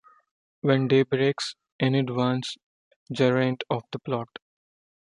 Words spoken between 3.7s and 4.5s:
the plot.